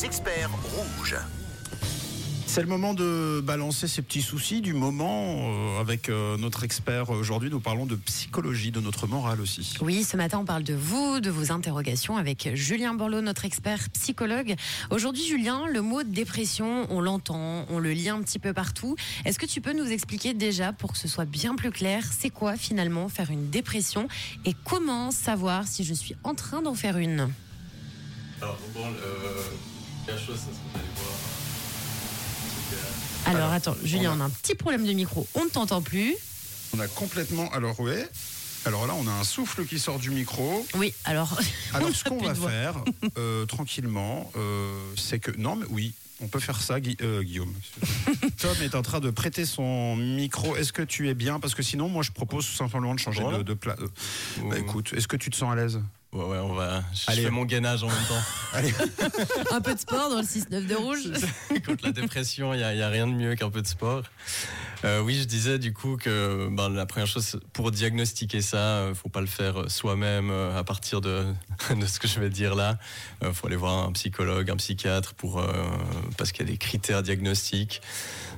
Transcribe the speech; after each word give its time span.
les 0.00 0.06
experts 0.06 0.50
rouges. 0.74 1.16
C'est 2.46 2.62
le 2.62 2.68
moment 2.68 2.94
de 2.94 3.40
balancer 3.44 3.86
ces 3.86 4.02
petits 4.02 4.22
soucis 4.22 4.60
du 4.60 4.72
moment 4.72 5.36
euh, 5.38 5.80
avec 5.80 6.08
euh, 6.08 6.36
notre 6.36 6.64
expert. 6.64 7.10
Aujourd'hui, 7.10 7.50
nous 7.50 7.60
parlons 7.60 7.86
de 7.86 7.96
psychologie, 7.96 8.70
de 8.70 8.80
notre 8.80 9.06
morale 9.06 9.40
aussi. 9.40 9.74
Oui, 9.80 10.02
ce 10.02 10.16
matin, 10.16 10.38
on 10.38 10.44
parle 10.44 10.62
de 10.62 10.74
vous, 10.74 11.20
de 11.20 11.30
vos 11.30 11.52
interrogations 11.52 12.16
avec 12.16 12.50
Julien 12.54 12.94
Borloo, 12.94 13.20
notre 13.20 13.44
expert 13.44 13.90
psychologue. 13.90 14.54
Aujourd'hui, 14.90 15.24
Julien, 15.24 15.66
le 15.66 15.80
mot 15.80 16.02
dépression, 16.02 16.86
on 16.90 17.00
l'entend, 17.00 17.66
on 17.68 17.78
le 17.78 17.92
lit 17.92 18.08
un 18.08 18.20
petit 18.22 18.38
peu 18.38 18.52
partout. 18.52 18.96
Est-ce 19.24 19.38
que 19.38 19.46
tu 19.46 19.60
peux 19.60 19.72
nous 19.72 19.90
expliquer 19.90 20.34
déjà, 20.34 20.72
pour 20.72 20.92
que 20.92 20.98
ce 20.98 21.08
soit 21.08 21.26
bien 21.26 21.56
plus 21.56 21.70
clair, 21.70 22.04
c'est 22.10 22.30
quoi 22.30 22.56
finalement 22.56 23.08
faire 23.08 23.30
une 23.30 23.50
dépression 23.50 24.08
et 24.44 24.54
comment 24.64 25.10
savoir 25.10 25.66
si 25.66 25.84
je 25.84 25.94
suis 25.94 26.16
en 26.24 26.34
train 26.34 26.62
d'en 26.62 26.74
faire 26.74 26.96
une? 26.96 27.30
Alors, 28.40 28.58
bon, 28.74 28.80
la 28.80 29.79
chose, 30.18 30.38
c'est 30.38 30.54
ce 30.54 30.58
qu'on 30.60 30.78
allait 30.78 30.88
voir. 30.96 31.14
Alors, 33.26 33.40
Alors, 33.42 33.52
attends, 33.52 33.76
Julien, 33.84 34.10
on 34.12 34.14
a- 34.14 34.16
on 34.16 34.20
a 34.22 34.24
un 34.24 34.30
petit 34.30 34.54
problème 34.54 34.86
de 34.86 34.92
micro, 34.92 35.26
on 35.34 35.44
ne 35.44 35.50
t'entend 35.50 35.82
plus. 35.82 36.14
On 36.76 36.80
a 36.80 36.88
complètement. 36.88 37.50
Alors, 37.52 37.78
ouais. 37.80 38.08
Alors 38.66 38.86
là, 38.86 38.94
on 38.98 39.06
a 39.06 39.12
un 39.12 39.24
souffle 39.24 39.64
qui 39.64 39.78
sort 39.78 39.98
du 39.98 40.10
micro. 40.10 40.66
Oui, 40.74 40.92
alors. 41.04 41.38
Alors, 41.74 41.90
ce 41.94 42.04
qu'on 42.04 42.18
va 42.18 42.34
faire, 42.34 42.74
euh, 43.18 43.46
tranquillement, 43.46 44.30
euh, 44.36 44.74
c'est 44.96 45.18
que. 45.18 45.30
Non, 45.38 45.56
mais 45.56 45.64
oui, 45.70 45.94
on 46.20 46.28
peut 46.28 46.40
faire 46.40 46.60
ça, 46.60 46.78
Gui- 46.80 46.96
euh, 47.00 47.22
Guillaume. 47.22 47.54
Tom 48.38 48.54
est 48.62 48.74
en 48.74 48.82
train 48.82 49.00
de 49.00 49.10
prêter 49.10 49.46
son 49.46 49.96
micro. 49.96 50.56
Est-ce 50.56 50.72
que 50.74 50.82
tu 50.82 51.08
es 51.08 51.14
bien? 51.14 51.40
Parce 51.40 51.54
que 51.54 51.62
sinon, 51.62 51.88
moi, 51.88 52.02
je 52.02 52.10
propose 52.12 52.46
tout 52.46 52.52
simplement 52.56 52.94
de 52.94 53.00
changer 53.00 53.22
Voilà. 53.22 53.38
de, 53.38 53.42
de 53.44 53.54
pla- 53.54 53.76
euh, 53.80 53.88
Bah, 54.50 54.58
écoute, 54.58 54.92
est-ce 54.94 55.08
que 55.08 55.16
tu 55.16 55.30
te 55.30 55.36
sens 55.36 55.50
à 55.52 55.56
l'aise? 55.56 55.80
Ouais, 56.12 56.24
ouais, 56.24 56.38
on 56.38 56.54
va. 56.54 56.82
Je 56.92 57.04
Allez. 57.06 57.22
fais 57.22 57.30
mon 57.30 57.44
gainage 57.44 57.84
en 57.84 57.86
même 57.86 58.04
temps. 58.08 58.22
Allez, 58.52 58.74
Un 59.52 59.60
peu 59.60 59.74
de 59.74 59.78
sport 59.78 60.10
dans 60.10 60.16
le 60.16 60.22
6-9 60.24 60.66
de 60.66 60.74
rouge. 60.74 60.98
Contre 61.66 61.84
la 61.86 61.92
dépression, 61.92 62.52
il 62.52 62.56
n'y 62.58 62.82
a 62.82 62.88
rien 62.88 63.06
de 63.06 63.12
mieux 63.12 63.36
qu'un 63.36 63.48
peu 63.50 63.62
de 63.62 63.66
sport. 63.68 64.02
Euh, 64.84 65.02
oui, 65.02 65.14
je 65.14 65.24
disais 65.24 65.58
du 65.58 65.72
coup 65.74 65.96
que 65.96 66.48
ben, 66.50 66.70
la 66.70 66.86
première 66.86 67.06
chose, 67.06 67.38
pour 67.52 67.70
diagnostiquer 67.70 68.40
ça, 68.40 68.86
il 68.88 68.94
faut 68.94 69.10
pas 69.10 69.20
le 69.20 69.26
faire 69.26 69.70
soi-même 69.70 70.30
euh, 70.30 70.58
à 70.58 70.64
partir 70.64 71.00
de, 71.00 71.26
de 71.76 71.86
ce 71.86 71.98
que 72.00 72.08
je 72.08 72.18
vais 72.18 72.30
dire 72.30 72.54
là. 72.54 72.78
Il 73.22 73.32
faut 73.32 73.46
aller 73.46 73.56
voir 73.56 73.86
un 73.86 73.92
psychologue, 73.92 74.50
un 74.50 74.56
psychiatre, 74.56 75.14
pour, 75.14 75.38
euh, 75.38 75.52
parce 76.16 76.32
qu'il 76.32 76.46
y 76.46 76.48
a 76.48 76.52
des 76.52 76.58
critères 76.58 77.02
diagnostiques. 77.02 77.82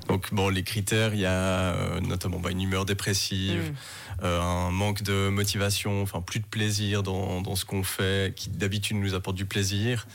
Donc 0.08 0.34
bon, 0.34 0.48
les 0.48 0.64
critères, 0.64 1.14
il 1.14 1.20
y 1.20 1.26
a 1.26 1.30
euh, 1.30 2.00
notamment 2.00 2.40
ben, 2.40 2.50
une 2.50 2.62
humeur 2.62 2.84
dépressive, 2.84 3.70
Mm. 3.70 4.24
euh, 4.24 4.40
un 4.40 4.70
manque 4.70 5.02
de 5.02 5.28
motivation, 5.28 6.02
enfin 6.02 6.20
plus 6.20 6.40
de 6.40 6.46
plaisir 6.46 7.02
dans, 7.02 7.40
dans 7.40 7.56
ce 7.56 7.64
qu'on 7.64 7.82
fait, 7.82 8.34
qui 8.34 8.50
d'habitude 8.50 8.96
nous 8.96 9.14
apporte 9.14 9.36
du 9.36 9.46
plaisir. 9.46 10.06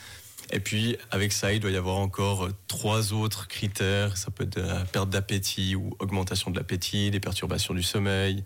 Et 0.50 0.60
puis 0.60 0.96
avec 1.10 1.32
ça, 1.32 1.52
il 1.52 1.60
doit 1.60 1.70
y 1.70 1.76
avoir 1.76 1.96
encore 1.96 2.46
euh, 2.46 2.54
trois 2.68 3.12
autres 3.12 3.48
critères. 3.48 4.16
Ça 4.16 4.30
peut 4.30 4.44
être 4.44 4.56
de 4.56 4.62
la 4.62 4.84
perte 4.86 5.10
d'appétit 5.10 5.74
ou 5.76 5.90
augmentation 5.98 6.50
de 6.50 6.56
l'appétit, 6.56 7.10
des 7.10 7.20
perturbations 7.20 7.74
du 7.74 7.82
sommeil, 7.82 8.44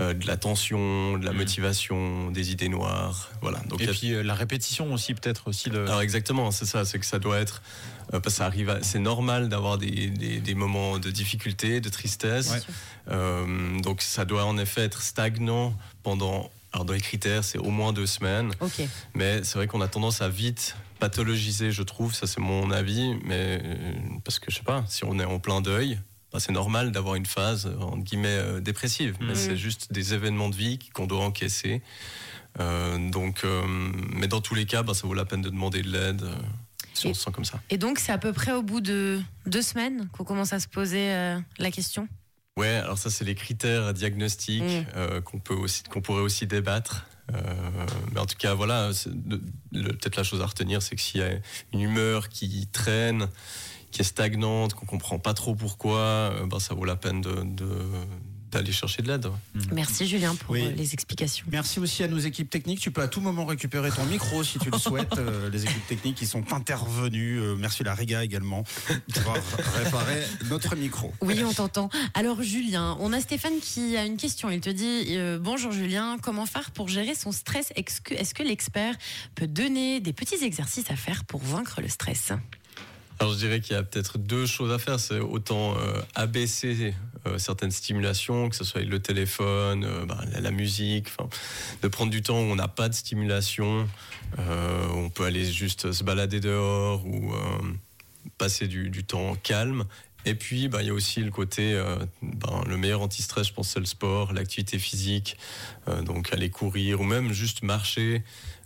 euh, 0.00 0.14
de 0.14 0.26
la 0.26 0.36
tension, 0.36 1.16
de 1.16 1.24
la 1.24 1.32
motivation, 1.32 2.30
des 2.32 2.50
idées 2.50 2.68
noires. 2.68 3.30
Voilà. 3.40 3.60
Donc 3.68 3.80
Et 3.80 3.88
a- 3.88 3.92
puis 3.92 4.12
euh, 4.14 4.22
la 4.22 4.34
répétition 4.34 4.92
aussi, 4.92 5.14
peut-être 5.14 5.46
aussi. 5.48 5.70
De... 5.70 5.78
alors 5.78 6.00
exactement, 6.02 6.50
c'est 6.50 6.66
ça, 6.66 6.84
c'est 6.84 6.98
que 6.98 7.06
ça 7.06 7.20
doit 7.20 7.38
être, 7.38 7.62
euh, 8.14 8.18
parce 8.20 8.34
que 8.34 8.38
ça 8.38 8.46
arrive, 8.46 8.70
à- 8.70 8.82
c'est 8.82 8.98
normal 8.98 9.48
d'avoir 9.48 9.78
des, 9.78 10.08
des, 10.08 10.40
des 10.40 10.54
moments 10.54 10.98
de 10.98 11.10
difficulté, 11.10 11.80
de 11.80 11.88
tristesse. 11.88 12.50
Ouais. 12.50 12.60
Euh, 13.10 13.78
donc 13.80 14.02
ça 14.02 14.24
doit 14.24 14.44
en 14.44 14.58
effet 14.58 14.82
être 14.82 15.02
stagnant 15.02 15.72
pendant. 16.02 16.50
Alors 16.72 16.84
dans 16.84 16.92
les 16.92 17.00
critères, 17.00 17.44
c'est 17.44 17.58
au 17.58 17.70
moins 17.70 17.92
deux 17.92 18.06
semaines, 18.06 18.52
mais 19.14 19.42
c'est 19.42 19.54
vrai 19.58 19.66
qu'on 19.66 19.80
a 19.80 19.88
tendance 19.88 20.20
à 20.22 20.28
vite 20.28 20.76
pathologiser, 21.00 21.70
je 21.70 21.82
trouve, 21.82 22.12
ça 22.14 22.26
c'est 22.26 22.40
mon 22.40 22.70
avis, 22.72 23.14
mais 23.24 23.60
euh, 23.62 23.92
parce 24.24 24.38
que 24.40 24.50
je 24.50 24.56
sais 24.56 24.64
pas, 24.64 24.84
si 24.88 25.04
on 25.04 25.18
est 25.20 25.24
en 25.24 25.38
plein 25.38 25.60
deuil. 25.60 25.98
bah, 26.32 26.40
c'est 26.40 26.52
normal 26.52 26.92
d'avoir 26.92 27.14
une 27.14 27.24
phase 27.24 27.66
entre 27.80 28.02
guillemets 28.02 28.28
euh, 28.36 28.60
dépressive, 28.60 29.16
mais 29.20 29.28
Mhm. 29.28 29.34
c'est 29.34 29.56
juste 29.56 29.92
des 29.92 30.12
événements 30.12 30.50
de 30.50 30.56
vie 30.56 30.78
qu'on 30.92 31.06
doit 31.06 31.24
encaisser. 31.24 31.80
Euh, 32.60 33.10
donc, 33.10 33.44
euh, 33.44 33.62
mais 34.12 34.26
dans 34.28 34.40
tous 34.42 34.54
les 34.54 34.66
cas, 34.66 34.82
bah, 34.82 34.92
ça 34.92 35.06
vaut 35.06 35.14
la 35.14 35.24
peine 35.24 35.40
de 35.40 35.48
demander 35.48 35.80
de 35.82 35.88
l'aide 35.90 36.24
si 36.92 37.06
on 37.06 37.14
se 37.14 37.22
sent 37.24 37.30
comme 37.32 37.44
ça. 37.46 37.60
Et 37.70 37.78
donc, 37.78 37.98
c'est 38.00 38.12
à 38.12 38.18
peu 38.18 38.32
près 38.34 38.52
au 38.52 38.62
bout 38.62 38.80
de 38.82 39.20
deux 39.46 39.62
semaines 39.62 40.08
qu'on 40.12 40.24
commence 40.24 40.52
à 40.52 40.58
se 40.60 40.68
poser 40.68 41.08
la 41.58 41.70
question? 41.70 42.08
Ouais, 42.58 42.74
alors 42.84 42.98
ça 42.98 43.08
c'est 43.10 43.24
les 43.24 43.34
critères 43.34 43.94
diagnostiques 43.94 44.62
Mm. 44.64 44.84
euh, 44.96 45.20
qu'on 45.20 45.38
peut 45.38 45.54
aussi, 45.54 45.82
qu'on 45.84 46.00
pourrait 46.00 46.22
aussi 46.22 46.46
débattre. 46.46 47.06
Euh, 47.34 47.40
mais 48.12 48.20
en 48.20 48.26
tout 48.26 48.36
cas, 48.38 48.54
voilà, 48.54 48.90
peut-être 49.72 50.16
la 50.16 50.22
chose 50.22 50.40
à 50.40 50.46
retenir, 50.46 50.80
c'est 50.82 50.96
que 50.96 51.02
s'il 51.02 51.20
y 51.20 51.24
a 51.24 51.30
une 51.74 51.80
humeur 51.80 52.28
qui 52.30 52.66
traîne, 52.72 53.28
qui 53.90 54.00
est 54.00 54.04
stagnante, 54.04 54.72
qu'on 54.74 54.86
comprend 54.86 55.18
pas 55.18 55.34
trop 55.34 55.54
pourquoi, 55.54 55.98
euh, 55.98 56.46
ben, 56.46 56.58
ça 56.58 56.74
vaut 56.74 56.84
la 56.86 56.96
peine 56.96 57.20
de, 57.20 57.42
de- 57.44 57.90
d'aller 58.50 58.72
chercher 58.72 59.02
de 59.02 59.08
l'aide. 59.08 59.26
ouais. 59.26 59.32
Merci 59.72 60.06
Julien 60.06 60.34
pour 60.34 60.50
Oui. 60.50 60.62
euh, 60.66 60.70
les 60.72 60.94
explications. 60.94 61.46
Merci 61.50 61.80
aussi 61.80 62.02
à 62.02 62.08
nos 62.08 62.18
équipes 62.18 62.50
techniques. 62.50 62.80
Tu 62.80 62.90
peux 62.90 63.02
à 63.02 63.08
tout 63.08 63.20
moment 63.20 63.44
récupérer 63.46 63.90
ton 63.90 64.04
micro 64.06 64.42
si 64.44 64.58
tu 64.58 64.70
le 64.70 64.78
souhaites. 64.78 65.08
Euh, 65.18 65.50
les 65.50 65.64
équipes 65.64 65.86
techniques 65.88 66.16
qui 66.16 66.26
sont 66.26 66.52
intervenues. 66.52 67.40
Euh, 67.40 67.56
merci 67.56 67.82
la 67.82 67.94
Riga 67.94 68.22
également 68.24 68.62
d'avoir 69.08 69.36
réparé 69.74 70.22
notre 70.48 70.76
micro. 70.76 71.12
Oui, 71.20 71.42
on 71.44 71.52
t'entend. 71.52 71.90
Alors 72.14 72.42
Julien, 72.42 72.96
on 73.00 73.12
a 73.12 73.20
Stéphane 73.20 73.58
qui 73.60 73.96
a 73.96 74.04
une 74.04 74.16
question. 74.16 74.48
Il 74.50 74.60
te 74.60 74.70
dit 74.70 75.16
euh, 75.16 75.38
bonjour 75.40 75.72
Julien, 75.72 76.18
comment 76.22 76.46
faire 76.46 76.70
pour 76.70 76.88
gérer 76.88 77.14
son 77.14 77.32
stress? 77.32 77.72
Est-ce 77.76 78.34
que, 78.34 78.42
l'expert 78.42 78.94
peut 79.34 79.46
donner 79.48 80.00
des 80.00 80.12
petits 80.12 80.42
exercices 80.44 80.90
à 80.90 80.96
faire 80.96 81.24
pour 81.24 81.40
vaincre 81.42 81.80
le 81.80 81.88
stress? 81.88 82.32
Alors 83.20 83.32
je 83.32 83.38
dirais 83.38 83.60
qu'il 83.60 83.72
y 83.74 83.78
a 83.78 83.82
peut-être 83.82 84.16
deux 84.18 84.46
choses 84.46 84.72
à 84.72 84.78
faire. 84.78 85.00
C'est 85.00 85.18
autant 85.18 85.74
euh, 85.76 86.00
abaisser 86.14 86.76
euh, 86.80 86.92
certaines 87.38 87.70
stimulations, 87.70 88.48
que 88.48 88.56
ce 88.56 88.64
soit 88.64 88.82
le 88.82 89.00
téléphone, 89.00 89.84
euh, 89.84 90.06
bah, 90.06 90.20
la, 90.40 90.50
musique, 90.50 91.08
de 91.82 91.88
prendre 91.88 92.10
du 92.10 92.22
temps 92.22 92.38
où 92.38 92.44
on 92.44 92.56
n'a 92.56 92.68
pas 92.68 92.88
de 92.88 92.94
stimulation. 92.94 93.88
Euh, 94.38 94.86
on 94.94 95.10
peut 95.10 95.24
aller 95.24 95.44
juste 95.44 95.92
se 95.92 96.04
balader 96.04 96.40
dehors 96.40 97.06
ou 97.06 97.32
euh, 97.32 97.38
passer 98.36 98.68
du, 98.68 99.04
temps 99.04 99.34
calme. 99.42 99.84
Et 100.24 100.34
puis, 100.34 100.68
bah, 100.68 100.82
il 100.82 100.88
y 100.88 100.90
a 100.90 100.94
aussi 100.94 101.20
le 101.20 101.30
côté, 101.30 101.74
euh, 101.74 101.96
ben, 102.22 102.62
le 102.66 102.76
meilleur 102.76 103.00
anti-stress, 103.02 103.48
je 103.48 103.52
pense, 103.52 103.68
c'est 103.70 103.80
le 103.80 103.86
sport, 103.86 104.32
l'activité 104.32 104.78
physique. 104.78 105.36
Euh, 105.88 106.02
donc, 106.02 106.32
aller 106.32 106.50
courir 106.50 107.00
ou 107.00 107.04
même 107.04 107.32
juste 107.32 107.62
marcher, 107.62 108.22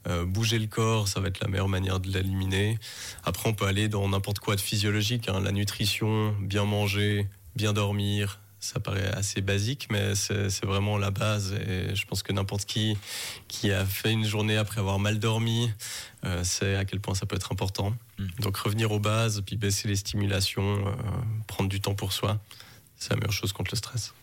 euh, 0.09 0.25
bouger 0.25 0.59
le 0.59 0.67
corps, 0.67 1.09
ça 1.09 1.21
va 1.21 1.29
être 1.29 1.41
la 1.41 1.49
meilleure 1.49 1.69
manière 1.69 2.01
de 2.01 2.11
l'éliminer. 2.11 2.79
Après, 3.23 3.49
on 3.49 3.55
peut 3.55 3.67
aller 3.67 3.89
dans 3.89 4.09
n'importe 4.09 4.41
quoi 4.41 4.57
de 4.57 4.61
physiologique, 4.61 5.29
hein, 5.29 5.41
la 5.41 5.53
nutrition, 5.53 6.35
bien 6.41 6.65
manger, 6.65 7.29
bien 7.57 7.73
dormir. 7.73 8.41
Ça 8.61 8.79
paraît 8.79 9.09
assez 9.09 9.41
basique, 9.41 9.89
mais 9.91 10.15
c'est 10.15 10.65
vraiment 10.65 10.97
la 10.97 11.11
base. 11.11 11.53
Et 11.53 11.97
je 11.97 12.07
pense 12.07 12.23
que 12.23 12.33
n'importe 12.33 12.65
qui 12.65 12.97
qui 13.49 13.73
a 13.73 13.85
fait 13.85 14.13
une 14.13 14.25
journée 14.25 14.57
après 14.57 14.79
avoir 14.79 15.01
mal 15.01 15.19
dormi 15.19 15.69
euh, 16.25 16.45
sait 16.45 16.77
à 16.77 16.85
quel 16.85 17.01
point 17.01 17.15
ça 17.15 17.27
peut 17.27 17.35
être 17.35 17.51
important. 17.51 17.93
Mm. 18.19 18.27
Donc 18.39 18.57
revenir 18.57 18.93
aux 18.93 19.01
bases, 19.01 19.43
puis 19.45 19.57
baisser 19.57 19.89
les 19.89 19.97
stimulations, 19.97 20.87
euh, 20.87 20.93
prendre 21.49 21.69
du 21.69 21.81
temps 21.81 21.97
pour 21.97 22.13
soi, 22.13 22.39
c'est 22.97 23.11
la 23.11 23.17
meilleure 23.17 23.33
chose 23.33 23.53
contre 23.53 23.73
le 23.73 23.79
stress. 23.79 24.15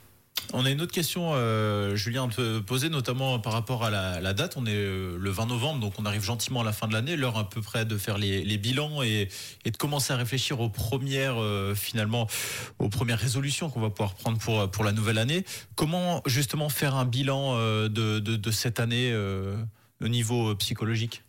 On 0.54 0.66
a 0.66 0.72
une 0.72 0.82
autre 0.82 0.92
question, 0.92 1.32
euh, 1.34 1.96
Julien, 1.96 2.28
poser, 2.66 2.90
notamment 2.90 3.40
par 3.40 3.54
rapport 3.54 3.84
à 3.84 3.90
la, 3.92 4.34
date. 4.34 4.56
On 4.58 4.66
est 4.66 4.74
euh, 4.74 5.16
le 5.20 5.30
20 5.30 5.46
novembre, 5.46 5.80
donc 5.80 5.94
on 6.00 6.06
arrive 6.06 6.24
gentiment 6.24 6.62
à 6.62 6.64
la 6.64 6.72
fin 6.72 6.88
de 6.88 6.94
l'année, 6.94 7.16
l'heure 7.16 7.38
à 7.38 7.48
peu 7.48 7.62
près 7.62 7.86
de 7.86 7.98
faire 7.98 8.18
les, 8.18 8.58
bilans 8.58 9.04
et, 9.04 9.30
de 9.66 9.78
commencer 9.78 10.12
à 10.12 10.16
réfléchir 10.18 10.60
aux 10.60 10.70
premières, 10.70 11.40
euh, 11.40 11.76
finalement, 11.76 12.28
aux 12.80 12.90
premières 12.90 13.20
résolutions 13.20 13.70
qu'on 13.70 13.82
va 13.82 13.90
pouvoir 13.90 14.16
prendre 14.16 14.40
pour, 14.40 14.70
pour 14.72 14.84
la 14.84 14.92
nouvelle 14.92 15.20
année. 15.20 15.46
Comment 15.76 16.22
justement 16.26 16.70
faire 16.70 16.96
un 16.96 17.06
bilan 17.06 17.56
euh, 17.56 17.88
de, 17.88 18.20
de, 18.20 18.52
cette 18.52 18.80
année 18.80 19.14
au 20.02 20.08
niveau 20.08 20.56
psychologique? 20.56 21.22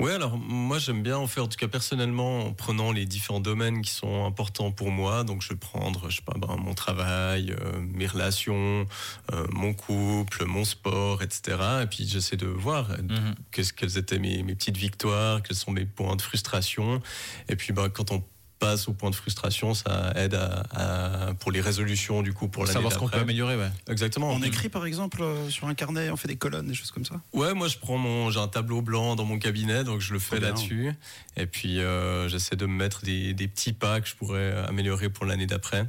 Ouais, 0.00 0.12
alors 0.12 0.38
moi 0.38 0.78
j'aime 0.78 1.02
bien 1.02 1.18
en 1.18 1.26
faire, 1.26 1.44
en 1.44 1.48
tout 1.48 1.58
cas 1.58 1.68
personnellement, 1.68 2.46
en 2.46 2.52
prenant 2.54 2.90
les 2.90 3.04
différents 3.04 3.38
domaines 3.40 3.82
qui 3.82 3.90
sont 3.90 4.24
importants 4.24 4.72
pour 4.72 4.90
moi. 4.90 5.24
Donc 5.24 5.42
je 5.42 5.50
vais 5.50 5.56
prendre, 5.56 6.08
je 6.08 6.16
sais 6.16 6.22
pas, 6.22 6.32
ben, 6.38 6.56
mon 6.56 6.72
travail, 6.72 7.52
euh, 7.52 7.80
mes 7.80 8.06
relations, 8.06 8.86
euh, 9.32 9.46
mon 9.52 9.74
couple, 9.74 10.46
mon 10.46 10.64
sport, 10.64 11.22
etc. 11.22 11.58
Et 11.82 11.86
puis 11.86 12.08
j'essaie 12.08 12.36
de 12.38 12.46
voir 12.46 12.90
euh, 12.92 12.96
Mhm. 13.02 13.34
qu'est-ce 13.52 13.72
quelles 13.74 13.98
étaient 13.98 14.18
mes, 14.18 14.42
mes 14.42 14.54
petites 14.54 14.78
victoires, 14.78 15.42
quels 15.42 15.56
sont 15.56 15.70
mes 15.70 15.84
points 15.84 16.16
de 16.16 16.22
frustration. 16.22 17.02
Et 17.50 17.56
puis 17.56 17.74
ben, 17.74 17.90
quand 17.90 18.10
on 18.10 18.24
passe 18.60 18.86
au 18.86 18.92
point 18.92 19.10
de 19.10 19.14
frustration, 19.16 19.74
ça 19.74 20.12
aide 20.14 20.34
à, 20.34 20.62
à- 20.70 21.34
pour 21.34 21.50
les 21.50 21.60
résolutions 21.60 22.22
du 22.22 22.32
coup 22.32 22.46
pour 22.46 22.62
l'année 22.62 22.74
Savoir 22.74 22.92
ce 22.92 22.98
qu'on 22.98 23.08
peut 23.08 23.18
améliorer, 23.18 23.56
ouais. 23.56 23.70
Exactement. 23.88 24.30
On 24.30 24.42
écrit 24.42 24.68
par 24.68 24.86
exemple 24.86 25.22
euh, 25.22 25.48
sur 25.48 25.66
un 25.66 25.74
carnet, 25.74 26.10
on 26.10 26.16
fait 26.16 26.28
des 26.28 26.36
colonnes, 26.36 26.68
des 26.68 26.74
choses 26.74 26.90
comme 26.92 27.04
ça? 27.06 27.20
Ouais, 27.32 27.54
moi 27.54 27.66
je 27.66 27.78
prends 27.78 27.98
mon, 27.98 28.30
j'ai 28.30 28.38
un 28.38 28.48
tableau 28.48 28.82
blanc 28.82 29.16
dans 29.16 29.24
mon 29.24 29.38
cabinet, 29.38 29.82
donc 29.82 30.00
je 30.00 30.12
le 30.12 30.18
fais 30.20 30.38
là-dessus. 30.38 30.92
Et 31.36 31.46
puis 31.46 31.80
euh, 31.80 32.28
j'essaie 32.28 32.54
de 32.56 32.66
me 32.66 32.74
mettre 32.74 33.02
des, 33.02 33.34
des 33.34 33.48
petits 33.48 33.72
pas 33.72 34.00
que 34.00 34.06
je 34.08 34.14
pourrais 34.14 34.52
améliorer 34.68 35.08
pour 35.08 35.24
l'année 35.24 35.46
d'après. 35.46 35.86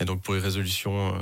Et 0.00 0.04
donc 0.04 0.22
pour 0.22 0.32
les 0.34 0.38
résolutions, 0.40 1.16
euh, 1.16 1.18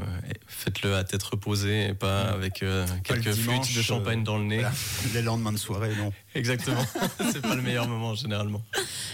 faites-le 0.46 0.94
à 0.96 1.02
tête 1.02 1.22
reposée 1.22 1.86
et 1.88 1.94
pas 1.94 2.24
avec 2.24 2.62
euh, 2.62 2.86
quelques 3.04 3.30
dimanche, 3.30 3.64
flûtes 3.64 3.76
de 3.78 3.82
champagne 3.82 4.20
euh, 4.20 4.24
dans 4.24 4.36
le 4.36 4.44
nez. 4.44 4.56
Voilà. 4.56 4.72
Les 5.14 5.22
lendemains 5.22 5.52
de 5.52 5.56
soirée, 5.56 5.94
non. 5.96 6.12
Exactement. 6.36 6.84
c'est 7.32 7.42
pas 7.42 7.54
le 7.54 7.62
meilleur 7.62 7.88
moment 7.88 8.14
généralement. 8.14 8.62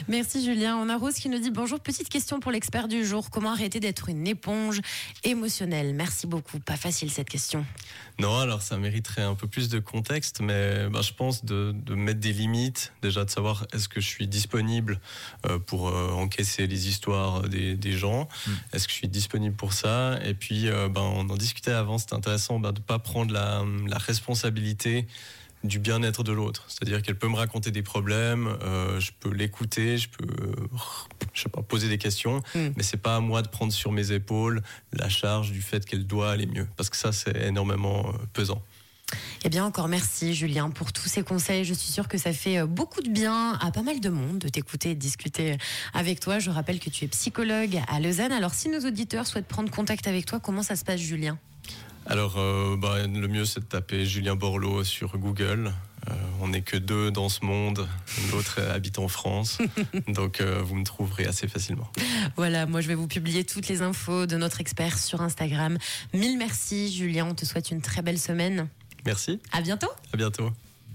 Merci 0.09 0.45
Julien. 0.45 0.77
On 0.77 0.89
a 0.89 0.97
Rose 0.97 1.15
qui 1.15 1.29
nous 1.29 1.39
dit 1.39 1.51
bonjour. 1.51 1.81
Petite 1.81 2.09
question 2.09 2.41
pour 2.41 2.53
l'expert 2.53 2.89
du 2.89 3.05
jour. 3.05 3.31
Comment 3.31 3.53
arrêter 3.53 3.81
d'être 3.81 4.09
une 4.09 4.27
éponge 4.27 4.81
émotionnelle? 5.25 5.95
Merci 5.95 6.27
beaucoup. 6.27 6.59
Pas 6.59 6.77
facile 6.77 7.11
cette 7.11 7.29
question. 7.29 7.65
Non, 8.19 8.39
alors 8.39 8.63
ça 8.63 8.77
mériterait 8.77 9.23
un 9.23 9.35
peu 9.35 9.47
plus 9.47 9.69
de 9.69 9.79
contexte, 9.79 10.41
mais 10.41 10.89
bah, 10.89 11.01
je 11.03 11.13
pense 11.13 11.45
de, 11.45 11.73
de, 11.75 11.95
mettre 11.95 12.21
des 12.21 12.33
limites, 12.33 12.93
déjà 13.03 13.25
de 13.25 13.31
savoir 13.31 13.67
est-ce 13.73 13.89
que 13.89 14.01
je 14.01 14.07
suis 14.07 14.29
disponible 14.29 15.01
euh, 15.47 15.59
pour 15.59 15.89
euh, 15.89 16.11
encaisser 16.11 16.67
les 16.67 16.89
histoires 16.89 17.43
des, 17.43 17.75
des 17.75 17.93
gens, 17.93 18.29
mm. 18.47 18.51
est-ce 18.73 18.87
que 18.87 18.93
je 18.93 18.99
suis 18.99 19.09
disponible 19.09 19.57
pour 19.57 19.73
ça, 19.73 20.19
et 20.25 20.35
puis 20.35 20.69
euh, 20.69 20.89
bah, 20.89 21.01
on 21.01 21.29
en 21.31 21.37
discutait 21.37 21.73
avant, 21.73 21.99
c'était 21.99 22.15
intéressant 22.15 22.59
bah, 22.59 22.73
de 22.73 22.81
ne 22.81 22.85
pas 22.85 22.99
prendre 22.99 23.33
la, 23.33 23.65
la 23.89 23.99
responsabilité 23.99 25.07
du 25.65 25.79
bien-être 25.79 26.25
de 26.25 26.33
l'autre. 26.33 26.65
C'est-à-dire 26.69 27.03
qu'elle 27.03 27.19
peut 27.19 27.29
me 27.29 27.37
raconter 27.37 27.71
des 27.71 27.83
problèmes, 27.83 28.57
euh, 28.63 29.01
je 29.01 29.13
peux 29.19 29.31
l'écouter, 29.31 29.99
je 29.99 30.09
peux, 30.09 30.27
je 31.33 31.43
sais 31.43 31.49
pas, 31.49 31.63
poser 31.63 31.89
des 31.89 31.99
questions, 31.99 32.43
mm. 32.55 32.69
mais 32.77 32.83
c'est 32.83 32.97
pas 32.97 33.17
à 33.17 33.21
moi 33.21 33.43
de 33.43 33.49
prendre 33.49 33.73
sur 33.73 33.93
mes 33.93 34.13
épaules 34.13 34.63
la 34.93 35.09
charge 35.09 35.53
du 35.53 35.63
fait 35.63 35.85
qu'elle 35.85 36.07
doit 36.07 36.31
aller 36.31 36.47
mieux, 36.47 36.67
parce 36.77 36.91
que 36.91 36.97
ça 36.97 37.13
c'est 37.13 37.37
énormément 37.47 38.09
euh, 38.09 38.19
pesant. 38.33 38.63
Eh 39.45 39.49
bien, 39.49 39.65
encore 39.65 39.89
merci 39.89 40.35
Julien 40.35 40.71
pour 40.71 40.93
tous 40.93 41.09
ces 41.09 41.23
conseils. 41.23 41.65
Je 41.65 41.75
suis 41.75 41.93
sûre 41.93 42.09
que 42.09 42.17
ça 42.17 42.33
fait 42.33 42.59
euh, 42.59 42.67
beaucoup 42.67 43.03
de 43.03 43.11
bien 43.11 43.59
à 43.61 43.71
pas 43.71 43.83
mal 43.83 44.01
de 44.01 44.09
monde 44.09 44.39
de 44.39 44.49
t'écouter 44.49 44.91
et 44.91 44.95
de 44.95 45.01
discuter 45.01 45.59
avec 45.95 46.21
toi. 46.21 46.39
Je 46.39 46.51
rappelle 46.51 46.81
que 46.81 46.91
tu 46.91 47.05
es 47.05 47.09
psychologue 47.09 47.81
à 47.89 48.01
Lausanne. 48.01 48.33
Alors, 48.33 48.55
si 48.55 48.69
nos 48.69 48.81
auditeurs 48.81 49.27
souhaitent 49.27 49.49
prendre 49.49 49.71
contact 49.71 50.07
avec 50.07 50.27
toi, 50.27 50.41
comment 50.41 50.63
ça 50.63 50.77
se 50.77 50.85
passe, 50.85 51.01
Julien? 51.01 51.39
Alors, 52.07 52.35
euh, 52.37 52.77
bah, 52.77 53.07
le 53.07 53.29
mieux, 53.29 53.45
c'est 53.45 53.61
de 53.61 53.65
taper 53.65 54.05
Julien 54.05 54.35
Borloo 54.35 54.85
sur 54.85 55.17
Google. 55.19 55.73
Euh, 56.11 56.15
on 56.41 56.49
n'est 56.49 56.63
que 56.63 56.77
deux 56.77 57.11
dans 57.11 57.29
ce 57.29 57.45
monde. 57.45 57.87
L'autre 58.33 58.61
habite 58.61 58.99
en 58.99 59.09
France. 59.09 59.59
Donc, 60.09 60.41
euh, 60.41 60.61
vous 60.63 60.75
me 60.75 60.85
trouverez 60.85 61.27
assez 61.27 61.47
facilement. 61.47 61.89
Voilà, 62.37 62.67
moi, 62.67 62.81
je 62.81 62.89
vais 62.89 62.97
vous 62.97 63.07
publier 63.07 63.45
toutes 63.45 63.69
les 63.69 63.83
infos 63.83 64.27
de 64.27 64.37
notre 64.37 64.61
expert 64.61 64.99
sur 64.99 65.21
Instagram. 65.21 65.79
Mille 66.13 66.39
merci, 66.39 66.93
Julien. 66.93 67.27
On 67.31 67.35
te 67.35 67.45
souhaite 67.45 67.71
une 67.71 67.81
très 67.81 68.03
belle 68.03 68.19
semaine. 68.19 68.69
Merci. 69.07 69.41
À 69.53 69.61
bientôt. 69.61 69.91
À 70.13 70.17
bientôt. 70.17 70.51